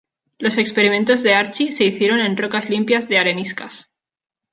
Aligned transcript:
Los 0.39 0.57
experimentos 0.57 1.21
de 1.21 1.35
Archie 1.35 1.71
se 1.71 1.83
hicieron 1.85 2.21
en 2.21 2.35
rocas 2.35 2.71
limpias 2.71 3.07
de 3.07 3.19
areniscas. 3.19 3.87